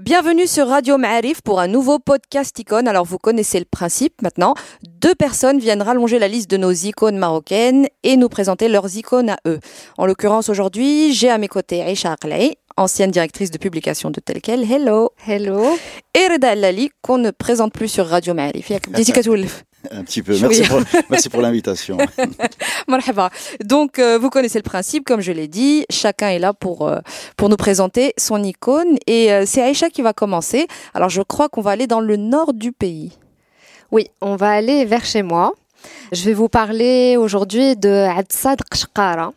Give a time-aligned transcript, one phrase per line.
[0.00, 2.86] Bienvenue sur Radio Ma'arif pour un nouveau podcast icône.
[2.86, 4.54] Alors vous connaissez le principe maintenant.
[5.00, 9.30] Deux personnes viennent rallonger la liste de nos icônes marocaines et nous présenter leurs icônes
[9.30, 9.58] à eux.
[9.96, 14.70] En l'occurrence aujourd'hui, j'ai à mes côtés Aisha Aklei, ancienne directrice de publication de Telkel.
[14.70, 15.10] Hello.
[15.26, 15.76] Hello.
[16.14, 18.70] Et Reda Lali, qu'on ne présente plus sur Radio Ma'arif.
[19.90, 20.36] Un petit peu.
[20.38, 21.98] Merci pour, merci pour l'invitation.
[23.64, 25.86] Donc, euh, vous connaissez le principe, comme je l'ai dit.
[25.90, 26.98] Chacun est là pour, euh,
[27.36, 28.98] pour nous présenter son icône.
[29.06, 30.66] Et euh, c'est Aïcha qui va commencer.
[30.94, 33.12] Alors, je crois qu'on va aller dans le nord du pays.
[33.90, 35.54] Oui, on va aller vers chez moi.
[36.12, 39.32] Je vais vous parler aujourd'hui de Absad Qshqara.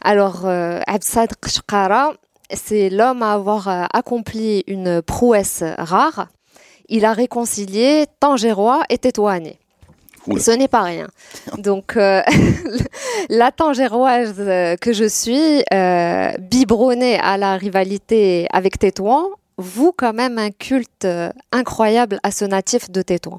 [0.00, 2.12] Alors, Absad Qshqara,
[2.52, 6.28] c'est l'homme à avoir accompli une prouesse rare.
[6.88, 9.61] Il a réconcilié Tangérois et Tétouanais.
[10.38, 11.08] Ce n'est pas rien.
[11.58, 12.22] Donc, euh,
[13.28, 19.26] la tangéroise euh, que je suis, euh, biberonnée à la rivalité avec Tétouan,
[19.58, 23.38] vous quand même un culte euh, incroyable à ce natif de Tétouan.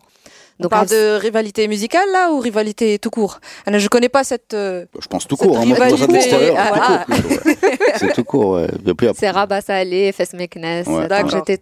[0.63, 3.39] Donc, on parle de rivalité musicale là ou rivalité tout court?
[3.67, 4.53] Je Je connais pas cette.
[4.53, 5.57] je pense tout court.
[5.57, 6.53] Hein, rivalité...
[6.57, 7.05] Ah,
[7.97, 8.51] c'est tout court.
[8.53, 8.67] Ouais.
[9.15, 11.07] C'est Rabat Salé, Fes Meknes, ouais.
[11.29, 11.57] j'étais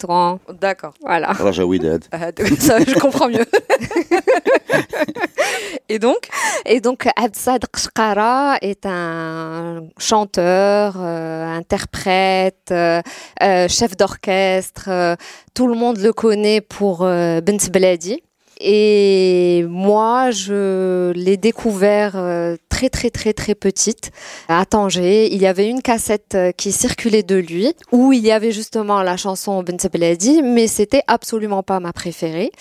[0.59, 0.93] D'accord.
[1.01, 1.27] Voilà.
[1.27, 2.03] Raja Widad.
[2.11, 3.45] Ah, ça, je comprends mieux.
[5.89, 6.29] Et donc?
[6.65, 13.01] Et donc, Absad Qshqara est un chanteur, euh, interprète, euh,
[13.43, 15.17] euh, chef d'orchestre.
[15.53, 18.23] tout le monde le connaît pour Bent Bladi.
[18.63, 24.11] Et moi, je l'ai découvert euh, très très très très petite
[24.47, 25.33] à Tanger.
[25.33, 29.01] Il y avait une cassette euh, qui circulait de lui où il y avait justement
[29.01, 32.51] la chanson Bent Bladi, mais c'était absolument pas ma préférée.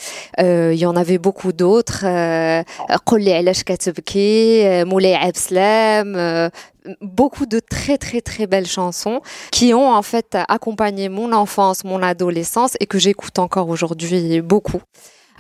[0.41, 2.07] Euh, il y en avait beaucoup d'autres.
[4.85, 6.51] Moulay Abslam,
[7.03, 9.21] beaucoup de très très très belles chansons
[9.53, 14.81] qui ont en fait accompagné mon enfance, mon adolescence et que j'écoute encore aujourd'hui beaucoup.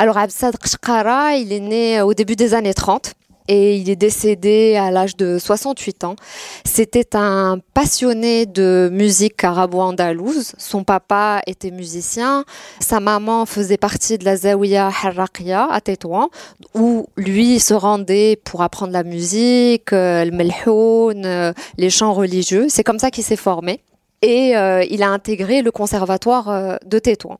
[0.00, 3.12] Alors Absad Qshqara, il est né au début des années 30
[3.48, 6.16] et il est décédé à l'âge de 68 ans.
[6.64, 10.54] C'était un passionné de musique arabo-andalouse.
[10.56, 12.46] Son papa était musicien,
[12.80, 16.30] sa maman faisait partie de la Zawiya Harraqiya à Tétouan,
[16.74, 22.68] où lui se rendait pour apprendre la musique, euh, le melhoun, euh, les chants religieux.
[22.70, 23.82] C'est comme ça qu'il s'est formé.
[24.22, 27.38] Et euh, il a intégré le conservatoire de Tétouan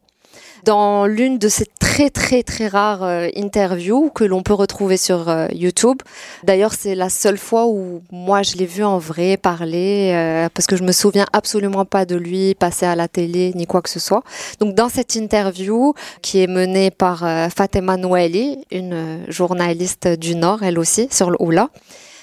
[0.64, 5.28] dans l'une de ces très très très rares euh, interviews que l'on peut retrouver sur
[5.28, 5.98] euh, YouTube.
[6.44, 10.66] D'ailleurs, c'est la seule fois où moi je l'ai vu en vrai parler euh, parce
[10.66, 13.90] que je me souviens absolument pas de lui passer à la télé ni quoi que
[13.90, 14.22] ce soit.
[14.60, 17.18] Donc dans cette interview qui est menée par
[17.54, 21.70] Fatima Noueli, une journaliste du Nord, elle aussi sur le Oula.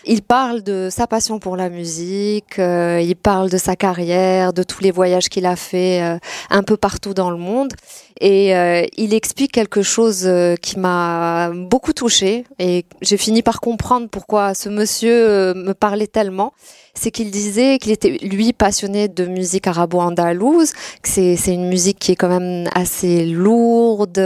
[0.05, 4.81] Il parle de sa passion pour la musique, il parle de sa carrière, de tous
[4.81, 6.01] les voyages qu'il a fait
[6.49, 7.73] un peu partout dans le monde.
[8.19, 13.59] Et euh, il explique quelque chose euh, qui m'a beaucoup touchée et j'ai fini par
[13.59, 16.53] comprendre pourquoi ce monsieur euh, me parlait tellement.
[16.95, 20.71] C'est qu'il disait qu'il était lui passionné de musique arabo-andalouse,
[21.03, 24.19] que c'est, c'est une musique qui est quand même assez lourde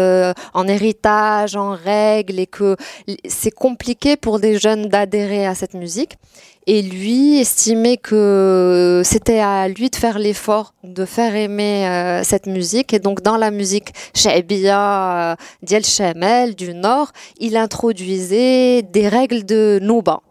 [0.54, 2.78] en héritage, en règles et que
[3.28, 6.18] c'est compliqué pour des jeunes d'adhérer à cette musique
[6.68, 12.46] et lui estimait que c'était à lui de faire l'effort de faire aimer euh, cette
[12.46, 12.94] musique.
[12.94, 19.46] Et donc dans la musique Shaibia euh, Diel Shamel du Nord il introduisait des règles
[19.46, 20.22] de Nouba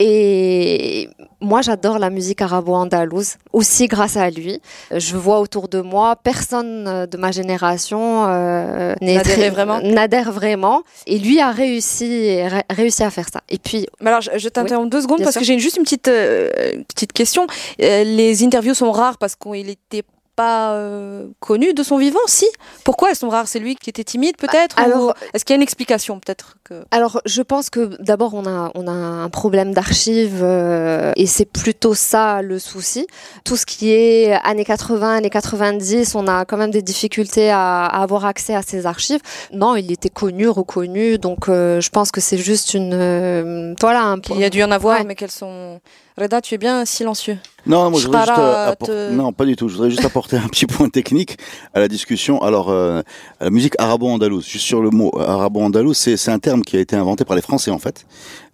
[0.00, 1.08] et
[1.40, 4.60] moi, j'adore la musique arabo-andalouse, aussi grâce à lui.
[4.94, 10.32] Je vois autour de moi, personne euh, de ma génération euh, n'adhère vraiment.
[10.32, 10.82] vraiment.
[11.06, 12.40] Et lui a réussi,
[12.70, 13.40] réussi à faire ça.
[13.48, 13.86] Et puis.
[14.00, 16.48] Mais alors, je, t'interromps deux secondes parce que j'ai juste une petite, euh,
[16.88, 17.46] petite question.
[17.78, 20.04] les interviews sont rares parce qu'il était
[20.38, 22.46] pas euh, connu de son vivant Si.
[22.84, 23.48] Pourquoi elles sont rares?
[23.48, 26.84] C'est lui qui était timide peut-être Alors, est-ce qu'il y a une explication peut-être que...
[26.92, 31.44] Alors, je pense que d'abord on a on a un problème d'archives euh, et c'est
[31.44, 33.08] plutôt ça le souci.
[33.44, 37.86] Tout ce qui est années 80, années 90, on a quand même des difficultés à,
[37.86, 39.20] avoir accès à ces archives.
[39.52, 44.20] Non, il était connu, reconnu, donc euh, je pense que c'est juste une voilà un.
[44.30, 45.80] Il y a dû en avoir, mais qu'elles sont
[46.18, 47.38] Reda, tu es bien silencieux.
[47.66, 49.68] Non, moi, je voudrais juste, euh, non, pas du tout.
[49.68, 51.38] Je voudrais juste apporter un petit point technique
[51.74, 52.42] à la discussion.
[52.42, 53.02] Alors, euh,
[53.40, 57.24] la musique arabo-andalouse, juste sur le mot arabo-andalouse, c'est un terme qui a été inventé
[57.24, 58.04] par les Français en fait.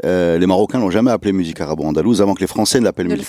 [0.05, 3.27] Euh, les Marocains n'ont jamais appelé musique arabo-andalouse avant que les Français ne l'appellent musique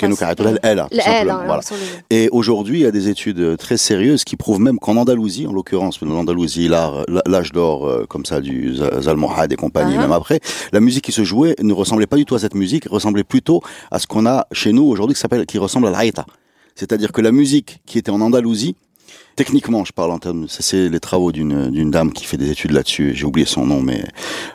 [0.63, 1.43] elle a.
[1.45, 1.61] Voilà.
[2.09, 5.53] Et aujourd'hui, il y a des études très sérieuses qui prouvent même qu'en Andalousie, en
[5.53, 9.99] l'occurrence, en Andalousie, l'âge d'or euh, comme ça du Zalmohad et compagnie, uh-huh.
[9.99, 10.39] même après,
[10.71, 13.61] la musique qui se jouait ne ressemblait pas du tout à cette musique, ressemblait plutôt
[13.91, 16.25] à ce qu'on a chez nous aujourd'hui qui s'appelle, qui ressemble à l'Aïta.
[16.75, 18.75] C'est-à-dire que la musique qui était en Andalousie
[19.35, 22.51] Techniquement, je parle en termes, ça c'est les travaux d'une d'une dame qui fait des
[22.51, 23.13] études là-dessus.
[23.13, 24.05] J'ai oublié son nom, mais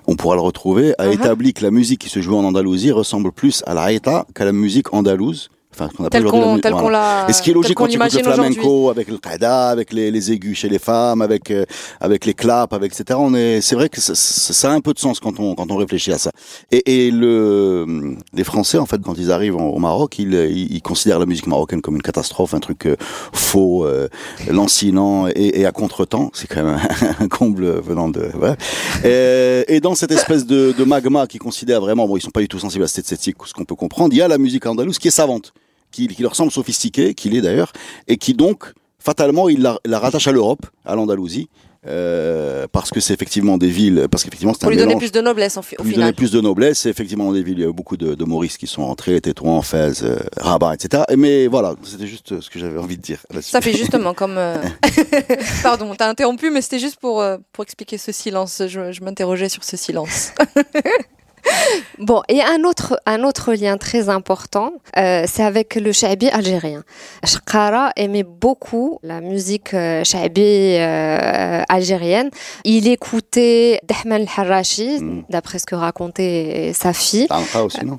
[0.07, 0.95] on pourra le retrouver.
[0.99, 1.15] A uh-huh.
[1.15, 4.53] établi que la musique qui se joue en Andalousie ressemble plus à la qu'à la
[4.53, 7.27] musique andalouse Enfin, qu'on appelle aujourd'hui qu voilà.
[7.29, 10.11] Et ce qui est logique quand tu écoutes le flamenco, avec le qaida, avec les,
[10.11, 11.65] les, aigus chez les femmes, avec euh,
[12.01, 13.19] avec les claps, avec etc.
[13.23, 15.71] On est, c'est vrai que ça, ça, a un peu de sens quand on quand
[15.71, 16.33] on réfléchit à ça.
[16.73, 21.21] Et, et le les Français en fait quand ils arrivent au Maroc, ils, ils, considèrent
[21.21, 22.97] la musique marocaine comme une catastrophe, un truc euh,
[23.33, 24.09] faux, euh,
[24.49, 26.31] lancinant et, et à contretemps.
[26.35, 26.81] C'est quand même
[27.21, 28.29] un, comble venant de.
[28.37, 28.57] Ouais.
[29.05, 32.41] Et, et, dans cette espèce de, de magma qui considère vraiment, bon, ils sont pas
[32.41, 34.13] du tout sensibles à cette esthétique, ce qu'on peut comprendre.
[34.13, 35.53] Il y a la musique andalouse qui est savante
[35.91, 37.73] qui, qui leur semble sophistiqué, qu'il est d'ailleurs,
[38.09, 41.49] et qui donc, fatalement, il la, la rattache à l'Europe, à l'Andalousie,
[41.87, 45.13] euh, parce que c'est effectivement des villes, parce qu'effectivement c'est un Pour lui donner plus
[45.13, 45.87] de noblesse au, final.
[45.87, 48.15] Lui donner plus de noblesse, c'est effectivement des villes, il y a eu beaucoup de,
[48.15, 51.05] de Maurice qui sont entrés, Tétouan, Fès, euh, Rabat, etc.
[51.17, 53.21] Mais voilà, c'était juste ce que j'avais envie de dire.
[53.41, 54.37] Ça fait justement comme...
[54.37, 54.63] Euh...
[55.63, 58.63] Pardon, t'as interrompu, mais c'était juste pour, euh, pour expliquer ce silence.
[58.69, 60.33] Je, je m'interrogeais sur ce silence.
[61.99, 66.83] Bon, et un autre, un autre lien très important, euh, c'est avec le shabi algérien.
[67.25, 72.31] Shkara aimait beaucoup la musique euh, shabi euh, algérienne.
[72.65, 75.25] Il écoutait Dahman al-Harashi, mm.
[75.29, 77.29] d'après ce que racontait sa fille.
[77.55, 77.99] aussi, non?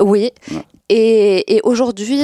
[0.00, 0.32] Oui,
[0.92, 2.20] et, et aujourd'hui,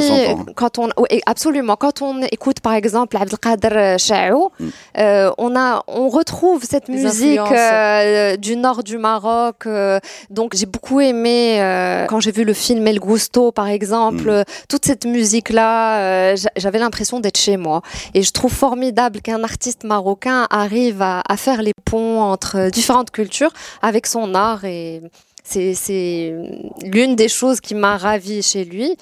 [0.56, 0.88] quand on,
[1.25, 4.67] absolument, quand on écoute par exemple Abdelkader Chaou, mm.
[4.99, 9.67] euh, on a, on retrouve cette musique euh, du nord du Maroc.
[9.67, 10.00] Euh,
[10.31, 14.44] donc j'ai beaucoup aimé euh, quand j'ai vu le film El Gusto par exemple, mm.
[14.69, 17.82] toute cette musique là, j'avais l'impression d'être chez moi.
[18.14, 23.12] Et je trouve formidable qu'un artiste marocain arrive à, à faire les ponts entre différentes
[23.12, 25.02] cultures avec son art et
[25.46, 26.34] c'est
[26.82, 28.96] l'une des choses qui m'a ravie chez lui.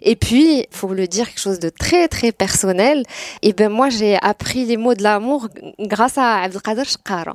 [0.00, 3.02] Et puis, faut le dire, quelque chose de très très personnel.
[3.42, 5.48] Et ben moi, j'ai appris les mots de l'amour
[5.80, 7.34] grâce à Abdelkader Shkara.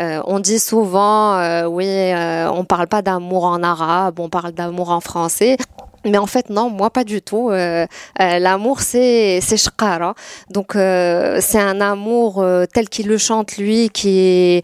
[0.00, 4.52] Euh, on dit souvent, euh, oui, euh, on parle pas d'amour en arabe, on parle
[4.52, 5.56] d'amour en français.
[6.04, 7.50] Mais en fait, non, moi pas du tout.
[7.50, 7.86] Euh,
[8.20, 10.16] euh, l'amour, c'est c'est shkara.
[10.50, 12.44] Donc c'est un amour
[12.74, 14.62] tel qu'il le chante lui, qui est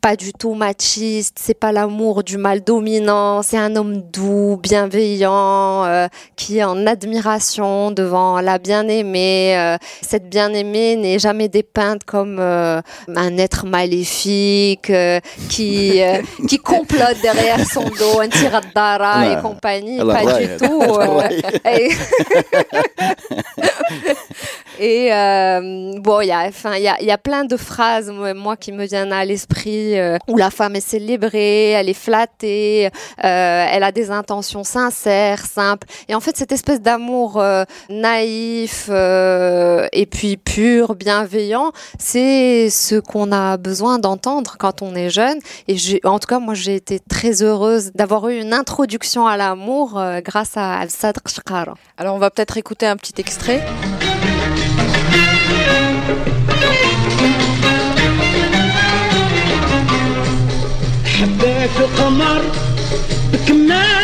[0.00, 5.84] pas du tout machiste, c'est pas l'amour du mal dominant, c'est un homme doux, bienveillant,
[5.84, 9.58] euh, qui est en admiration devant la bien-aimée.
[9.58, 12.80] Euh, cette bien-aimée n'est jamais dépeinte comme euh,
[13.14, 14.90] un être maléfique
[15.50, 16.00] qui
[16.48, 20.82] qui complote derrière son dos, un tiradara et compagnie, pas du tout.
[24.80, 25.10] et,
[26.00, 28.72] bon, il y a, enfin, il y a, y a plein de phrases moi qui
[28.72, 33.82] me viennent à l'esprit euh, où la femme est célébrée, elle est flattée, euh, elle
[33.82, 35.86] a des intentions sincères, simples.
[36.08, 43.32] Et en fait, cette espèce d'amour euh, naïf et puis pur, bienveillant, c'est ce qu'on
[43.32, 45.38] a besoin d'entendre quand on est jeune.
[45.68, 50.00] Et en tout cas, moi, j'ai été très heureuse d'avoir eu une introduction à l'amour
[50.24, 51.20] grâce à Al-Sadr.
[51.96, 53.60] Alors, on va peut-être écouter un petit extrait.
[61.20, 62.42] حبيت القمر
[63.32, 63.99] بكماله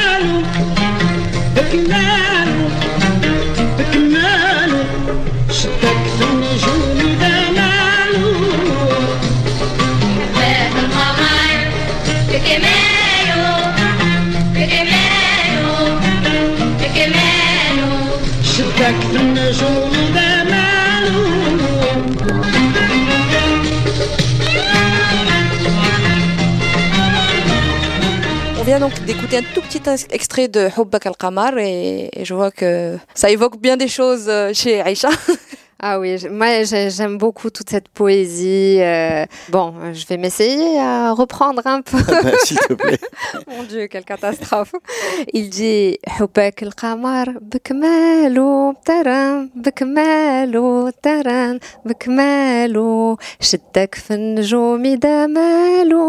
[28.76, 33.30] vient donc d'écouter un tout petit extrait de Hubbak al-Qamar et, je vois que ça
[33.30, 35.10] évoque bien des choses euh, chez Aïcha.
[35.84, 38.78] Ah oui, moi j'aime beaucoup toute cette poésie.
[38.80, 41.98] Euh, bon, je vais m'essayer à reprendre un peu.
[42.44, 43.00] S'il te plaît.
[43.48, 44.76] Mon Dieu, quelle catastrophe.
[45.34, 56.02] Il dit حبك القمر بكماله ترى بكماله ترى بكماله شدك في النجوم دماله.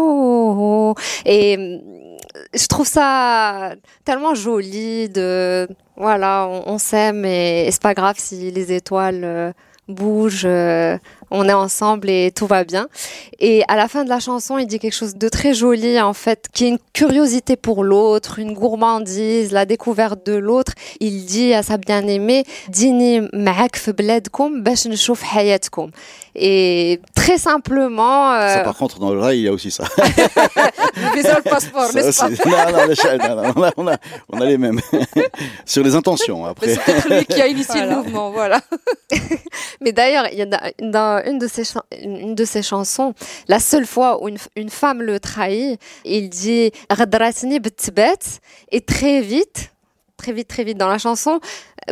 [1.25, 1.81] Et
[2.53, 3.73] je trouve ça
[4.05, 9.23] tellement joli de voilà, on, on s'aime et, et c'est pas grave si les étoiles
[9.23, 9.51] euh,
[9.87, 10.43] bougent.
[10.45, 10.97] euh,
[11.35, 12.87] on est ensemble et tout va bien.
[13.39, 16.13] Et à la fin de la chanson, il dit quelque chose de très joli, en
[16.13, 20.73] fait, qui est une curiosité pour l'autre, une gourmandise, la découverte de l'autre.
[20.99, 25.89] Il dit à sa bien-aimée, dînez معاك في بلادكم باش نشوف حياتكم.
[26.40, 28.32] et très simplement.
[28.32, 29.84] Euh, ça, par contre, dans le rail, il y a aussi ça.
[31.14, 32.36] Disons le passeport, ça aussi...
[32.36, 33.96] pas Non, non,
[34.30, 34.80] on, a, les mêmes.
[35.66, 36.74] Sur les intentions, après.
[36.74, 38.60] C'est lui qui a initié le mouvement, voilà.
[39.80, 40.46] Mais d'ailleurs, il y a
[40.80, 41.64] dans une de ses,
[42.02, 43.14] une de ses chansons,
[43.48, 46.70] la seule fois où une, une femme le trahit, il dit
[48.70, 49.72] et très vite,
[50.18, 51.40] très vite, très vite dans la chanson,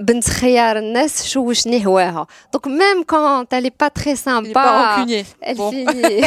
[0.02, 0.20] Ben
[2.52, 5.06] Donc même quand elle n'est pas très sympa,
[5.40, 5.70] elle bon.
[5.70, 6.22] finit.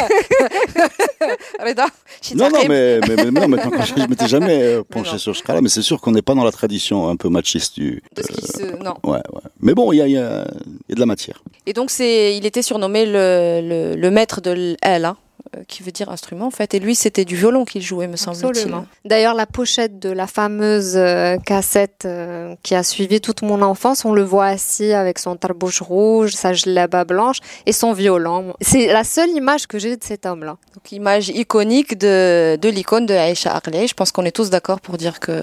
[1.60, 1.64] Ah,
[2.34, 5.60] non, non, mais, mais, mais non, je ne m'étais jamais euh, penché sur ce cas-là,
[5.60, 8.02] mais c'est sûr qu'on n'est pas dans la tradition un peu machiste du.
[8.18, 8.94] Euh, non.
[9.04, 9.42] Ouais, ouais.
[9.60, 10.20] Mais bon, il y a, y, a,
[10.88, 11.42] y a, de la matière.
[11.66, 15.12] Et donc, il était surnommé le, le, maître de l'aile
[15.68, 16.74] qui veut dire instrument, en fait.
[16.74, 18.72] Et lui, c'était du violon qu'il jouait, me semble-t-il.
[19.04, 24.04] D'ailleurs, la pochette de la fameuse euh, cassette euh, qui a suivi toute mon enfance,
[24.04, 28.54] on le voit assis avec son tarbouche rouge, sa gelaba blanche et son violon.
[28.60, 30.56] C'est la seule image que j'ai de cet homme-là.
[30.74, 33.86] Donc, image iconique de, de l'icône de Aïcha Arley.
[33.86, 35.42] Je pense qu'on est tous d'accord pour dire que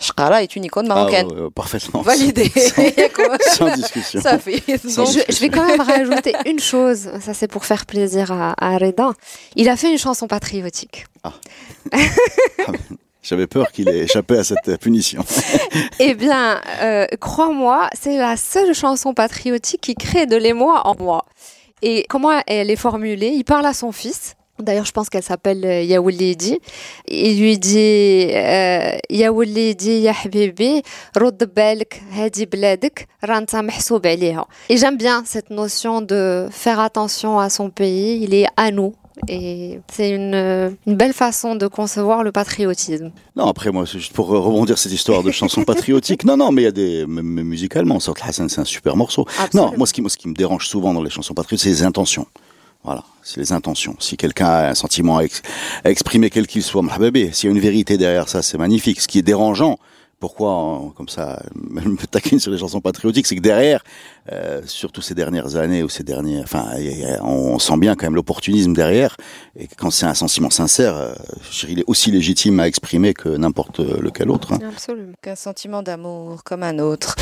[0.00, 1.26] Shkara est une icône marocaine.
[1.30, 2.02] Ah, ouais, ouais, parfaitement.
[2.02, 2.50] Validé.
[3.52, 4.20] Sans discussion.
[4.20, 4.62] Ça fait.
[4.88, 8.78] Sans je vais quand même rajouter une chose, ça c'est pour faire plaisir à, à
[8.78, 9.12] Reda.
[9.56, 11.06] Il a fait une chanson patriotique.
[11.24, 11.32] Ah.
[11.92, 12.72] ah.
[13.22, 15.24] J'avais peur qu'il ait échappé à cette punition.
[16.00, 21.24] eh bien, euh, crois-moi, c'est la seule chanson patriotique qui crée de l'émoi en moi.
[21.82, 23.28] Et comment elle est formulée?
[23.28, 24.34] Il parle à son fils.
[24.58, 26.58] D'ailleurs, je pense qu'elle s'appelle euh, Yaoulidi.
[27.08, 30.82] Il lui dit euh, Yaoulidi, ya habibi,
[31.16, 32.48] rod belk, hadi
[34.68, 38.22] Et j'aime bien cette notion de faire attention à son pays.
[38.22, 38.94] Il est à nous
[39.28, 40.34] et c'est une,
[40.86, 43.12] une belle façon de concevoir le patriotisme.
[43.36, 46.24] Non, après, moi, c'est juste pour rebondir cette histoire de chanson patriotique.
[46.24, 49.26] Non, non, mais il y a des, même musicalement, Sort Hassan, c'est un super morceau.
[49.38, 49.70] Absolument.
[49.72, 51.70] Non, moi, ce qui, moi, ce qui me dérange souvent dans les chansons patriotiques, c'est
[51.70, 52.26] les intentions.
[52.84, 53.94] Voilà, c'est les intentions.
[54.00, 55.42] Si quelqu'un a un sentiment à, ex-
[55.84, 59.00] à exprimer quel qu'il soit, bébé, s'il y a une vérité derrière ça, c'est magnifique.
[59.00, 59.78] Ce qui est dérangeant,
[60.22, 61.42] pourquoi, comme ça,
[61.82, 63.82] je me taquine sur les chansons patriotiques, c'est que derrière,
[64.30, 66.66] euh, surtout ces dernières années ou ces derniers, enfin,
[67.22, 69.16] on sent bien quand même l'opportunisme derrière.
[69.58, 71.12] Et quand c'est un sentiment sincère, euh,
[71.68, 74.52] il est aussi légitime à exprimer que n'importe lequel autre.
[74.52, 74.60] hein.
[74.68, 75.14] Absolument.
[75.26, 77.16] un sentiment d'amour comme un autre.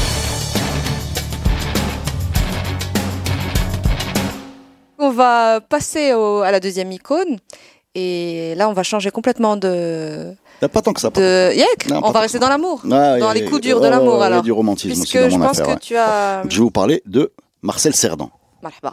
[4.99, 7.39] On va passer à la deuxième icône.
[7.95, 10.35] Et là, on va changer complètement de.
[10.63, 11.11] Il pas tant que ça.
[11.11, 11.53] De
[12.03, 12.83] on va rester dans l'amour.
[12.91, 14.41] Ah, dans les coups durs oh, de l'amour, alors.
[14.41, 15.53] Il du romantisme Puisque aussi dans
[16.49, 18.31] je vais vous parler de Marcel Cerdan.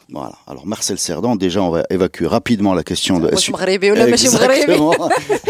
[0.09, 0.35] Voilà.
[0.47, 3.29] Alors Marcel Cerdan, déjà on va évacuer rapidement la question de.
[4.07, 5.09] Exactement.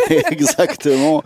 [0.32, 1.24] Exactement.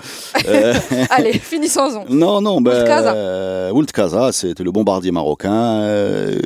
[0.48, 0.74] euh...
[1.10, 2.06] Allez, finissons-en.
[2.10, 2.84] Non, non, ben.
[2.84, 5.82] Kaza, euh, c'était le bombardier marocain.
[5.82, 6.40] Euh,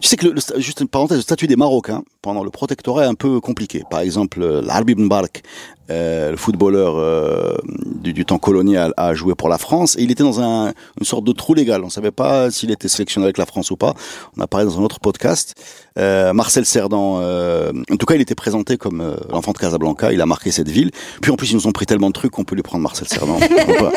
[0.00, 3.14] tu sais que juste une parenthèse, le statut des Marocains pendant le protectorat est un
[3.14, 3.82] peu compliqué.
[3.90, 5.42] Par exemple, euh, l'Arbi Mbark
[5.90, 7.56] euh, le footballeur euh,
[8.02, 11.06] du, du temps colonial, a joué pour la France et il était dans un, une
[11.06, 11.82] sorte de trou légal.
[11.82, 13.94] On ne savait pas s'il était sélectionné avec la France ou pas.
[14.36, 15.54] On a parlé dans un autre podcast.
[15.98, 20.12] Euh, Marcel Cerdan, euh, en tout cas, il était présenté comme euh, l'enfant de Casablanca.
[20.12, 20.90] Il a marqué cette ville.
[21.20, 23.08] Puis en plus, ils nous ont pris tellement de trucs qu'on peut lui prendre Marcel
[23.08, 23.38] Cerdan.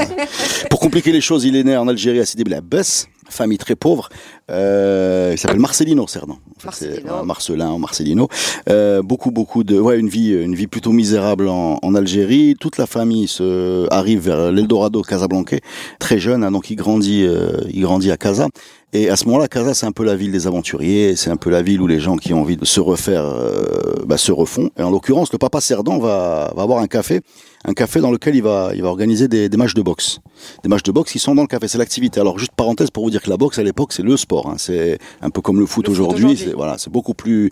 [0.70, 4.10] Pour compliquer les choses, il est né en Algérie à Sidi Blabès, famille très pauvre.
[4.52, 6.38] Euh, il s'appelle Marcelino Cerdan.
[6.66, 7.24] En fait, Marcelino.
[7.24, 8.28] Marcelin, Marcelino.
[8.70, 12.56] Euh, beaucoup, beaucoup de, ouais, une vie, une vie plutôt misérable en, en Algérie.
[12.60, 15.58] Toute la famille se arrive vers l'Eldorado Casablanca,
[16.00, 18.48] très jeune, hein, donc il grandit, euh, il grandit à Casa.
[18.96, 21.50] Et à ce moment-là, Casa, c'est un peu la ville des aventuriers, c'est un peu
[21.50, 24.70] la ville où les gens qui ont envie de se refaire euh, bah, se refont.
[24.78, 27.22] Et en l'occurrence, le papa Cerdan va, va avoir un café,
[27.66, 30.20] un café dans lequel il va, il va organiser des, des matchs de boxe.
[30.62, 32.20] Des matchs de boxe qui sont dans le café, c'est l'activité.
[32.20, 34.48] Alors juste parenthèse pour vous dire que la boxe à l'époque, c'est le sport.
[34.48, 34.56] hein.
[34.60, 36.38] C'est un peu comme le foot aujourd'hui.
[36.38, 37.52] C'est- Voilà, c'est beaucoup plus.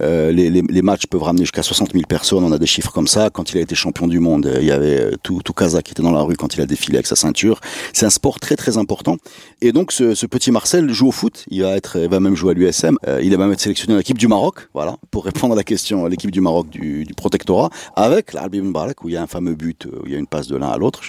[0.00, 2.44] euh, les, les, les matchs peuvent ramener jusqu'à 60 000 personnes.
[2.44, 3.28] On a des chiffres comme ça.
[3.30, 5.92] Quand il a été champion du monde, il y avait euh, tout, tout Casa qui
[5.92, 7.60] était dans la rue quand il a défilé avec sa ceinture.
[7.92, 9.18] C'est un sport très très important.
[9.60, 11.44] Et donc ce, ce petit Marcel joue au foot.
[11.50, 12.98] Il va être, va même jouer à l'USM.
[13.06, 14.68] Euh, il va même être sélectionné dans l'équipe du Maroc.
[14.74, 19.02] Voilà, pour répondre à la question, l'équipe du Maroc du, protectorat, avec l'Albi Ben Barak
[19.02, 20.56] où il y a un fameux but, euh, où il y a une passe de
[20.56, 21.00] l'un à l'autre.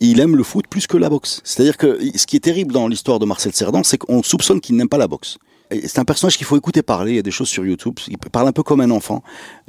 [0.00, 1.42] Il aime le foot plus que la boxe.
[1.44, 4.76] C'est-à-dire que ce qui est terrible dans l'histoire de Marcel Cerdan, c'est qu'on soupçonne qu'il
[4.76, 5.36] n'aime pas la boxe.
[5.70, 7.12] C'est un personnage qu'il faut écouter parler.
[7.12, 7.98] Il y a des choses sur YouTube.
[8.08, 9.22] Il parle un peu comme un enfant,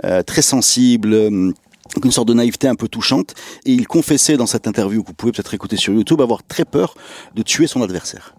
[0.06, 1.14] euh, très sensible.
[1.14, 1.52] euh,
[2.04, 3.34] une sorte de naïveté un peu touchante.
[3.66, 6.66] Et il confessait dans cette interview que vous pouvez peut-être écouter sur YouTube avoir très
[6.66, 6.96] peur
[7.36, 8.36] de tuer son adversaire.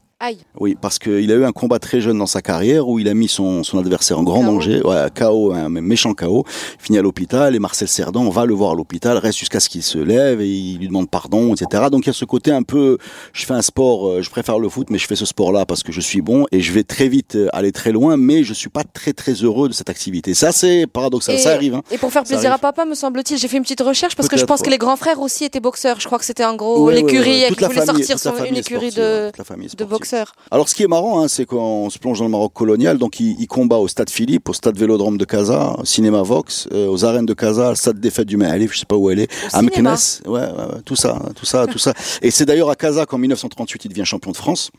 [0.59, 3.15] Oui, parce qu'il a eu un combat très jeune dans sa carrière où il a
[3.15, 6.45] mis son, son adversaire en grand danger, ouais, KO, un méchant KO,
[6.79, 9.83] finit à l'hôpital et Marcel Cerdan va le voir à l'hôpital, reste jusqu'à ce qu'il
[9.83, 11.85] se lève et il lui demande pardon, etc.
[11.91, 12.99] Donc il y a ce côté un peu,
[13.33, 15.83] je fais un sport, euh, je préfère le foot, mais je fais ce sport-là parce
[15.83, 18.55] que je suis bon et je vais très vite euh, aller très loin, mais je
[18.55, 20.35] suis pas très très heureux de cette activité.
[20.35, 21.75] Ça c'est paradoxal, ça arrive.
[21.75, 21.83] Hein.
[21.91, 24.37] Et pour faire plaisir à papa, me semble-t-il, j'ai fait une petite recherche parce que
[24.37, 26.01] je pense que les grands frères aussi étaient boxeurs.
[26.01, 29.31] Je crois que c'était en gros l'écurie, ouais, voulait sortir son, une écurie de,
[29.77, 30.14] de boxeurs.
[30.51, 32.99] Alors ce qui est marrant, hein, c'est qu'on se plonge dans le Maroc colonial.
[32.99, 36.89] Donc, il, combat au Stade Philippe, au Stade Vélodrome de Casa, au Cinéma Vox, euh,
[36.89, 39.31] aux arènes de Casa, Stade des Fêtes du Mahalif, je sais pas où elle est,
[39.53, 39.87] à Meknes,
[40.27, 40.49] ouais, ouais,
[40.85, 41.93] tout ça, tout ça, tout ça.
[42.23, 44.71] Et c'est d'ailleurs à Casa qu'en 1938, il devient champion de France.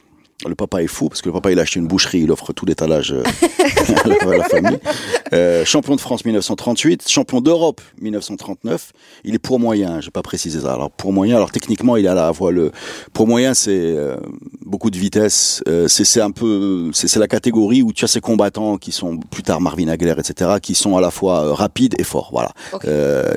[0.46, 2.52] Le papa est fou parce que le papa il a acheté une boucherie, il offre
[2.52, 3.24] tout l'étalage euh,
[4.04, 4.80] à la famille.
[5.32, 8.92] Euh, champion de France 1938, champion d'Europe 1939.
[9.24, 10.74] Il est pour moyen, j'ai pas précisé ça.
[10.74, 12.74] Alors pour moyen, alors techniquement il a la voie le
[13.14, 14.18] pour moyen c'est euh,
[14.66, 15.64] beaucoup de vitesse.
[15.88, 19.62] C'est un peu c'est la catégorie où tu as ces combattants qui sont plus tard
[19.62, 22.32] Marvin Hagler etc qui sont à la fois rapides et forts.
[22.34, 22.52] Voilà.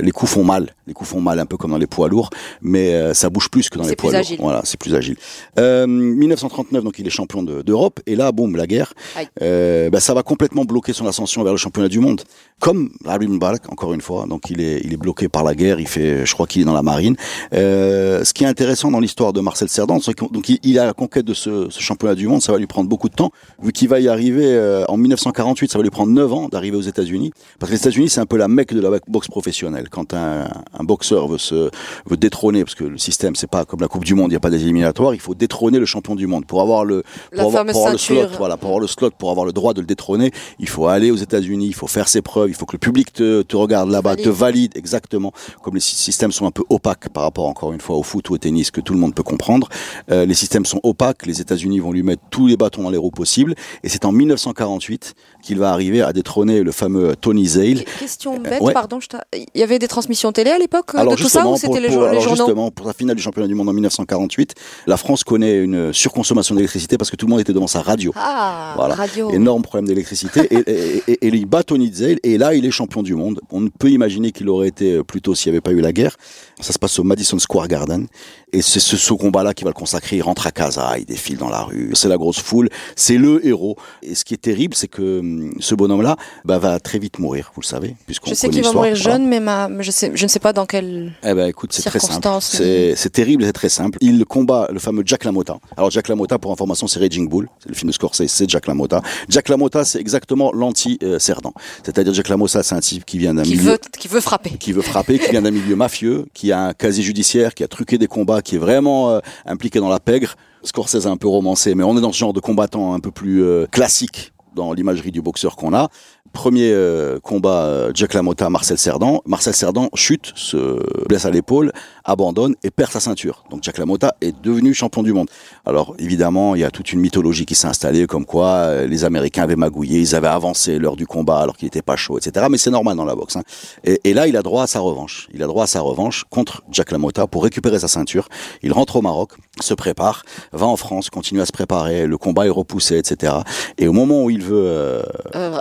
[0.03, 2.31] les coups font mal, les coups font mal un peu comme dans les poids lourds,
[2.61, 4.23] mais ça bouge plus que dans les poids lourds.
[4.41, 5.17] Voilà, c'est plus agile.
[5.57, 8.95] 1939 donc il est champion d'Europe, et là, boum, la guerre,
[9.43, 12.23] euh, bah, ça va complètement bloquer son ascension vers le championnat du monde.
[12.61, 15.81] Comme Abim Mbarak, encore une fois, donc il est, il est bloqué par la guerre,
[15.81, 17.15] il fait, je crois qu'il est dans la marine.
[17.53, 20.95] Euh, ce qui est intéressant dans l'histoire de Marcel Cerdan, c'est qu'il il a la
[20.95, 23.73] conquête de ce, ce, championnat du monde, ça va lui prendre beaucoup de temps, vu
[23.73, 26.81] qu'il va y arriver euh, en 1948, ça va lui prendre 9 ans d'arriver aux
[26.81, 29.91] États-Unis, parce que les États-Unis, c'est un peu la mecque de la boxe professionnelle.
[29.91, 31.71] Quand un, un boxeur veut se
[32.07, 34.37] veut détrôner, parce que le système, c'est pas comme la Coupe du Monde, il n'y
[34.37, 36.47] a pas des éliminatoires, il faut détrôner le champion du monde.
[36.47, 39.31] Pour avoir le pour, avoir, pour avoir, le slot, voilà, pour avoir le slot, pour
[39.31, 42.23] avoir le droit de le détrôner, il faut aller aux États-Unis, il faut faire ses
[42.23, 45.33] preuves, il faut que le public te, te regarde là-bas, te valide exactement.
[45.63, 48.35] Comme les systèmes sont un peu opaques par rapport encore une fois au foot ou
[48.35, 49.69] au tennis que tout le monde peut comprendre,
[50.11, 51.27] euh, les systèmes sont opaques.
[51.27, 54.13] Les États-Unis vont lui mettre tous les bâtons dans les roues possibles, et c'est en
[54.13, 57.85] 1948 qu'il va arriver à détrôner le fameux Tony Zale.
[57.99, 58.99] Question bête, pardon,
[59.33, 62.21] il y avait des transmissions télé à l'époque de tout ça ou c'était les, journaux?
[62.21, 64.55] Justement, pour la finale du championnat du monde en 1948,
[64.87, 66.68] la France connaît une surconsommation d'électricité
[66.99, 68.13] parce que tout le monde était devant sa radio.
[68.17, 68.95] Ah, voilà.
[68.95, 69.31] radio.
[69.31, 70.47] Énorme problème d'électricité.
[70.51, 73.41] et, et, et, il bat Tony Zale et là, il est champion du monde.
[73.51, 75.93] On ne peut imaginer qu'il aurait été plus tôt s'il n'y avait pas eu la
[75.93, 76.17] guerre.
[76.61, 78.07] Ça se passe au Madison Square Garden.
[78.53, 80.17] Et c'est ce, ce combat-là qui va le consacrer.
[80.17, 81.91] Il rentre à casa, il défile dans la rue.
[81.95, 82.69] C'est la grosse foule.
[82.97, 83.77] C'est le héros.
[84.03, 87.51] Et ce qui est terrible, c'est que hum, ce bonhomme-là bah, va très vite mourir,
[87.55, 87.97] vous le savez.
[88.09, 90.67] Je sais qu'il va mourir jeune, mais ma, je, sais, je ne sais pas dans
[90.67, 92.27] quelle eh ben, écoute, c'est très simple.
[92.41, 93.99] C'est terrible c'est très simple.
[94.01, 95.59] Il combat le fameux Jack LaMotta.
[95.77, 97.49] Alors Jack LaMotta, pour information, c'est Raging Bull.
[97.61, 99.03] C'est le film de Scorsese, c'est Jack LaMotta.
[99.29, 101.53] Jack LaMotta, c'est exactement l'anti-Cerdan.
[101.85, 103.73] C'est-à-dire Jack LaMotta, c'est un type qui vient d'un milieu...
[103.73, 104.51] Veut, qui veut frapper.
[104.59, 107.69] Qui veut frapper, qui vient d'un milieu mafieux, qui a un casier judiciaire, qui a
[107.69, 110.35] truqué des combats, qui est vraiment euh, impliqué dans la pègre.
[110.63, 113.11] Scorsese a un peu romancé, mais on est dans ce genre de combattant un peu
[113.11, 115.89] plus euh, classique dans l'imagerie du boxeur qu'on a.
[116.33, 119.21] Premier euh, combat, euh, Jack LaMotta, Marcel Cerdan.
[119.27, 121.73] Marcel Cerdan chute, se blesse à l'épaule,
[122.05, 123.45] abandonne et perd sa ceinture.
[123.51, 125.29] Donc Jack LaMotta est devenu champion du monde.
[125.67, 129.05] Alors évidemment, il y a toute une mythologie qui s'est installée, comme quoi euh, les
[129.05, 132.47] Américains avaient magouillé, ils avaient avancé l'heure du combat alors qu'il n'était pas chaud, etc.
[132.51, 133.37] Mais c'est normal dans la boxe.
[133.37, 133.43] Hein.
[133.85, 135.29] Et, là, il a droit à sa revanche.
[135.33, 138.29] Il a droit à sa revanche contre Jack LaMotta pour récupérer sa ceinture.
[138.63, 142.07] Il rentre au Maroc, se prépare, va en France, continue à se préparer.
[142.07, 143.35] Le combat est repoussé, etc.
[143.77, 145.03] Et au moment où il veut euh,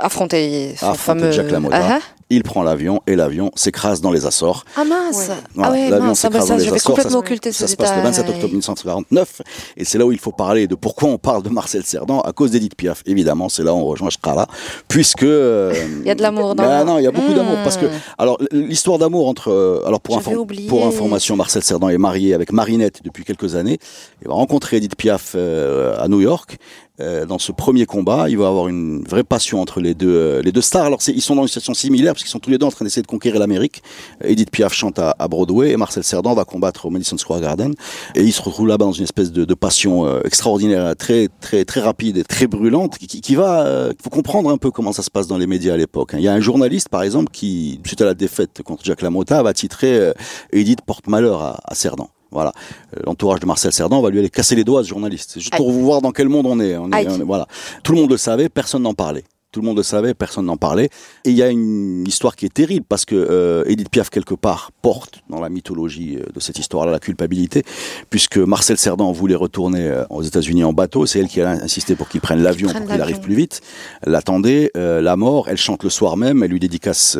[0.01, 1.79] affronter son fameux Jack LaMotta.
[1.79, 2.01] Uh-huh.
[2.29, 4.65] Il prend l'avion et l'avion s'écrase dans les Açores.
[4.75, 6.95] Ah mince ah ouais, L'avion s'écrase ah bah dans les Açores.
[6.95, 9.41] complètement occulté ça, ça se passe le 27 octobre 1949
[9.77, 12.33] et c'est là où il faut parler de pourquoi on parle de Marcel Cerdan à
[12.33, 13.01] cause d'Edith Piaf.
[13.05, 14.47] Évidemment, c'est là où on rejoint Shkara
[14.89, 17.59] puisque euh, il y a de l'amour dans bah, non, il y a beaucoup d'amour
[17.63, 17.99] parce que hmm.
[18.17, 20.21] alors l'histoire d'amour entre euh, alors pour,
[20.67, 23.79] pour information Marcel Cerdan est marié avec Marinette depuis quelques années.
[24.21, 26.57] Il va rencontrer Edith Piaf euh, à New York
[26.99, 28.27] euh, dans ce premier combat.
[28.27, 30.85] Il va avoir une vraie passion entre les deux, euh, les deux stars.
[30.85, 32.85] Alors, ils sont dans une situation similaire parce qu'ils sont tous les deux en train
[32.85, 33.83] d'essayer de conquérir l'Amérique.
[34.23, 37.75] Edith Piaf chante à, à, Broadway et Marcel Cerdan va combattre au Madison Square Garden.
[38.15, 41.65] Et ils se retrouvent là-bas dans une espèce de, de passion euh, extraordinaire, très, très,
[41.65, 45.03] très rapide et très brûlante, qui, qui va, il faut comprendre un peu comment ça
[45.03, 46.15] se passe dans les médias à l'époque.
[46.15, 46.17] Hein.
[46.17, 49.43] Il y a un journaliste, par exemple, qui, suite à la défaite contre Jack LaMotta,
[49.43, 50.13] va titrer
[50.51, 52.09] Edith porte malheur à, à Cerdan.
[52.37, 52.53] Voilà.
[52.95, 55.39] Euh, l'entourage de Marcel Cerdan va lui aller casser les doigts à ce journaliste.
[55.39, 56.77] Juste pour vous voir dans quel monde on est.
[56.77, 57.47] On est, voilà.
[57.81, 59.23] Tout le monde le savait, personne n'en parlait.
[59.51, 60.91] Tout le monde le savait, personne n'en parlait.
[61.25, 64.35] Et il y a une histoire qui est terrible parce que euh, Edith Piaf quelque
[64.35, 67.63] part porte dans la mythologie euh, de cette histoire-là la culpabilité,
[68.11, 71.07] puisque Marcel Cerdan voulait retourner aux États-Unis en bateau.
[71.07, 73.61] C'est elle qui a insisté pour qu'il prenne l'avion pour qu'il arrive plus vite.
[74.05, 75.49] L'attendait, la mort.
[75.49, 76.43] Elle chante le soir même.
[76.43, 77.17] Elle lui dédicace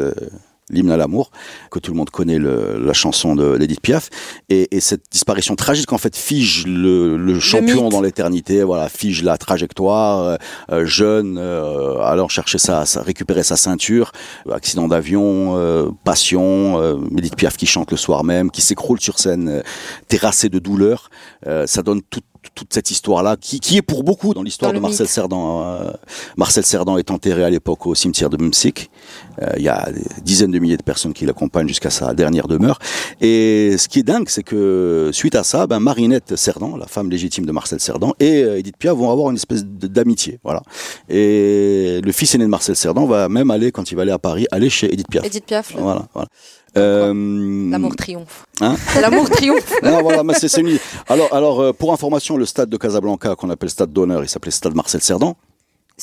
[0.70, 1.32] l'hymne à l'amour,
[1.72, 4.10] que tout le monde connaît le, la chanson de l'Edith Piaf,
[4.50, 9.24] et, et, cette disparition tragique en fait fige le, le champion dans l'éternité, voilà, fige
[9.24, 10.36] la trajectoire, euh,
[10.72, 14.12] euh jeune, euh, allant chercher sa, sa, récupérer sa ceinture,
[14.52, 19.20] accident d'avion, euh, passion, euh, Edith Piaf qui chante le soir même, qui s'écroule sur
[19.20, 19.64] scène,
[20.08, 21.10] terrassé de douleur,
[21.66, 25.08] ça donne toute toute cette histoire-là, qui, qui, est pour beaucoup dans l'histoire de Marcel
[25.08, 25.64] Cerdan.
[25.64, 25.92] Euh,
[26.36, 28.90] Marcel Cerdan est enterré à l'époque au cimetière de Mumsik.
[29.42, 32.48] Euh, il y a des dizaines de milliers de personnes qui l'accompagnent jusqu'à sa dernière
[32.48, 32.80] demeure.
[33.22, 37.10] Et ce qui est dingue, c'est que suite à ça, ben, Marinette Cerdan, la femme
[37.10, 40.40] légitime de Marcel Cerdan, et euh, Edith Piaf vont avoir une espèce d'amitié.
[40.44, 40.62] Voilà.
[41.10, 44.20] Et le fils aîné de Marcel Cerdan va même aller, quand il va aller à
[44.20, 45.26] Paris, aller chez Edith Piaf.
[45.26, 45.74] Edith Piaf.
[45.78, 46.08] Voilà.
[46.14, 46.28] voilà.
[46.78, 48.46] Euh, L'amour triomphe.
[48.62, 49.74] Hein L'amour triomphe.
[49.84, 50.78] non, voilà, mais c'est une...
[51.08, 54.52] Alors, alors euh, pour information, le stade de Casablanca, qu'on appelle stade d'honneur, il s'appelait
[54.52, 55.36] stade Marcel Cerdan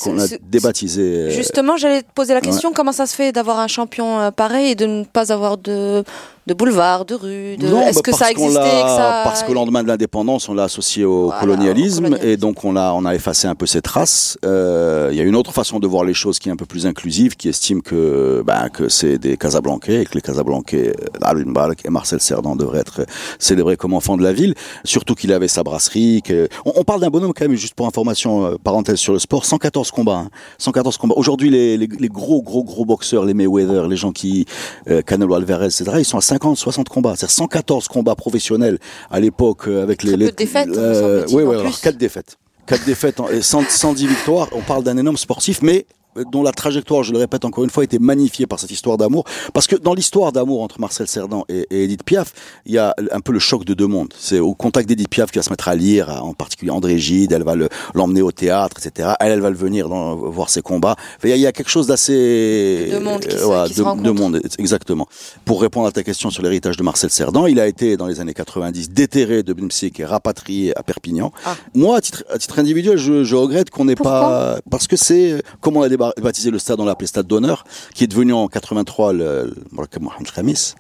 [0.01, 1.03] qu'on a débaptisé.
[1.03, 4.73] Euh, Justement, j'allais te poser la question comment ça se fait d'avoir un champion pareil
[4.73, 6.03] et de ne pas avoir de
[6.47, 7.67] de boulevard, de rue de...
[7.89, 9.23] Est-ce que ça existait ça...
[9.25, 13.05] Parce qu'au lendemain de l'indépendance, on l'a associé au, colonialisme, et donc on a, on
[13.07, 14.37] a effacé un peu ses traces.
[14.45, 16.67] Euh, il y a une autre façon de voir les choses qui est un peu
[16.67, 21.51] plus inclusive, qui estime que, ben, que c'est des Casablancais et que les Casablancais, Alvin
[21.51, 23.07] Balk et Marcel Cerdan devraient être
[23.39, 24.55] célébrés comme enfants de la ville.
[24.85, 26.21] Surtout qu'il avait sa brasserie.
[26.23, 26.49] Que...
[26.67, 29.47] On, on, parle d'un bonhomme quand même, juste pour information, euh, parenthèse sur le sport,
[29.47, 30.25] 114 combats.
[30.27, 30.31] Hein.
[30.59, 31.15] 114 combats.
[31.17, 34.45] Aujourd'hui, les, les, les, gros, gros, gros boxeurs, les Mayweather, les gens qui,
[34.91, 37.15] euh, Canelo Alvarez, etc., ils sont à 50, 60 combats.
[37.17, 38.79] C'est 114 combats professionnels
[39.11, 40.17] à l'époque euh, avec les.
[40.17, 40.69] les défaites.
[40.69, 42.39] Euh, oui, oui, alors 4 défaites.
[42.67, 44.49] 4 défaites et 110 victoires.
[44.53, 45.87] On parle d'un énorme sportif, mais
[46.31, 49.25] dont la trajectoire, je le répète encore une fois, était magnifiée par cette histoire d'amour.
[49.53, 52.33] Parce que dans l'histoire d'amour entre Marcel Cerdan et, et, Edith Piaf,
[52.67, 54.13] il y a un peu le choc de deux mondes.
[54.19, 57.33] C'est au contact d'Edith Piaf qui va se mettre à lire, en particulier André Gide,
[57.33, 57.55] elle va
[57.95, 59.11] l'emmener au théâtre, etc.
[59.21, 60.97] Elle, elle va le venir dans, voir ses combats.
[61.23, 62.89] Il y, a, il y a quelque chose d'assez...
[62.91, 65.09] Deux mondes qui, euh, qui de, mondes, exactement.
[65.45, 68.21] Pour répondre à ta question sur l'héritage de Marcel Cerdan, il a été, dans les
[68.21, 71.33] années 90, déterré de Bimsik et rapatrié à Perpignan.
[71.45, 71.57] Ah.
[71.75, 74.59] Moi, à titre, à titre individuel, je, je regrette qu'on n'ait pas...
[74.71, 75.43] Parce que c'est...
[75.61, 75.89] Comme on a
[76.21, 77.65] baptisé le stade on l'appelait stade d'honneur,
[77.95, 80.75] qui est devenu en 83 le, le Khamis,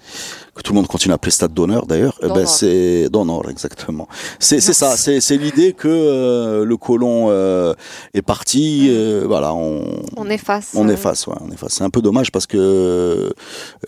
[0.54, 2.18] que tout le monde continue à appeler stade d'honneur d'ailleurs.
[2.22, 4.08] Eh ben c'est d'honneur exactement.
[4.38, 7.74] C'est c'est ça, c'est c'est l'idée que euh, le colon euh,
[8.14, 9.84] est parti, euh, voilà, on
[10.16, 10.70] on efface.
[10.74, 11.74] On efface, ouais, on efface.
[11.74, 13.32] C'est un peu dommage parce que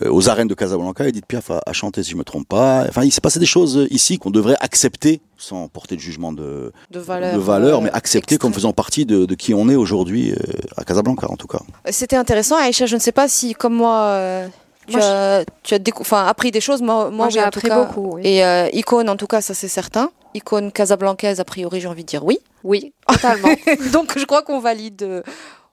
[0.05, 2.85] aux arènes de Casablanca, Edith Piaf a, a, chanté si je me trompe pas.
[2.89, 6.73] Enfin, il s'est passé des choses ici qu'on devrait accepter sans porter de jugement de,
[6.89, 8.39] de valeur, de valeur mais accepter extrême.
[8.39, 10.33] comme faisant partie de, de qui on est aujourd'hui
[10.75, 11.59] à Casablanca en tout cas.
[11.89, 12.87] C'était intéressant, Aïcha.
[12.87, 14.49] Je ne sais pas si, comme moi,
[14.87, 16.81] tu, moi, as, tu as enfin, appris des choses.
[16.81, 17.85] Moi, moi, moi j'ai appris cas.
[17.85, 18.15] beaucoup.
[18.15, 18.21] Oui.
[18.23, 20.11] Et euh, icône, en tout cas, ça c'est certain.
[20.33, 22.39] Icône casablancaise, a priori, j'ai envie de dire oui.
[22.63, 23.49] Oui, totalement.
[23.93, 25.21] Donc je crois qu'on valide euh,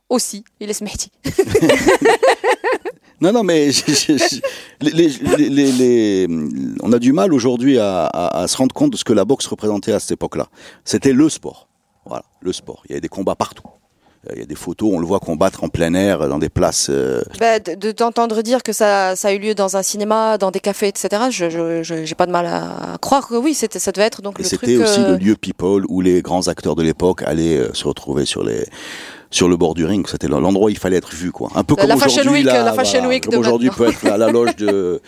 [0.09, 0.45] aussi.
[0.61, 1.11] Il est smehti.
[3.21, 4.41] Non, non, mais je, je, je,
[4.81, 6.27] les, les, les,
[6.83, 9.25] on a du mal aujourd'hui à, à, à, se rendre compte de ce que la
[9.25, 10.49] boxe représentait à cette époque-là.
[10.85, 11.69] C'était le sport.
[12.05, 12.83] Voilà, le sport.
[12.85, 13.67] Il y avait des combats partout.
[14.33, 16.89] Il y a des photos, on le voit combattre en plein air dans des places.
[16.91, 17.23] Euh...
[17.39, 20.61] Bah, de t'entendre dire que ça, ça a eu lieu dans un cinéma, dans des
[20.61, 21.25] cafés, etc.
[21.31, 24.41] Je j'ai pas de mal à croire que oui, c'était ça devait être donc.
[24.41, 25.13] Et c'était aussi euh...
[25.13, 28.65] le lieu people où les grands acteurs de l'époque allaient euh, se retrouver sur les
[29.35, 30.07] sur le bord du ring.
[30.09, 31.51] C'était l'endroit où il fallait être vu, quoi.
[31.57, 33.89] Un peu la, comme la Fashion Week, là, la Fashion voilà, Week comme aujourd'hui peut
[33.89, 35.01] être la, la, loge de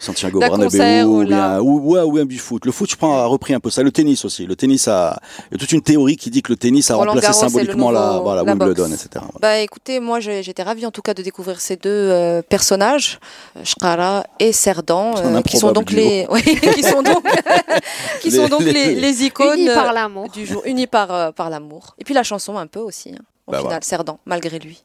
[0.00, 2.66] Santiago Bernabéu ou, bien, ou, ouais, ou un du foot.
[2.66, 3.84] Le foot, je prends, a repris un peu ça.
[3.84, 4.46] Le tennis aussi.
[4.46, 6.96] Le tennis a, il y a toute une théorie qui dit que le tennis a
[6.96, 9.24] Roland remplacé Garros, symboliquement nouveau, la, voilà, la Wimbledon, etc.
[9.40, 13.20] Bah écoutez, moi j'étais ravie en tout cas de découvrir ces deux euh, personnages,
[13.62, 16.26] Shkara et Cerdan, euh, qui sont donc les,
[16.74, 17.24] qui sont donc,
[18.22, 21.48] qui sont donc les, les icônes unis par l'amour du jour, unis par euh, par
[21.48, 21.94] l'amour.
[21.98, 23.10] Et puis la chanson un peu aussi.
[23.10, 23.82] Hein au bah final.
[23.82, 24.82] Cerdan, malgré lui.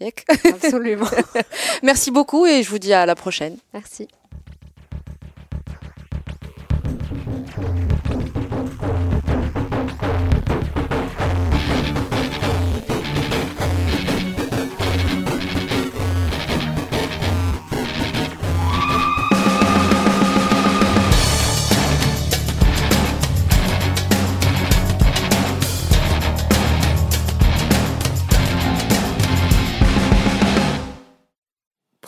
[0.00, 0.24] Yek.
[0.44, 1.06] Absolument.
[1.82, 3.58] Merci beaucoup et je vous dis à la prochaine.
[3.72, 4.08] Merci.